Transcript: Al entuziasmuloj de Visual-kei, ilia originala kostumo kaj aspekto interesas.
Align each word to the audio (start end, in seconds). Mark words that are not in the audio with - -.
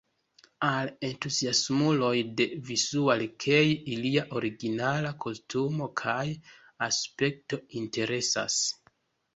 Al 0.67 0.87
entuziasmuloj 1.09 2.13
de 2.41 2.47
Visual-kei, 2.71 3.69
ilia 3.99 4.25
originala 4.41 5.15
kostumo 5.27 5.91
kaj 6.05 6.27
aspekto 6.91 7.63
interesas. 7.85 8.61